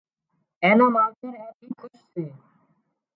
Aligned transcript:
اين 0.63 0.73
نان 0.79 0.89
ماوتر 0.95 1.33
اين 1.39 1.51
ٿي 1.59 1.67
کُش 1.79 1.93
سي 2.11 2.25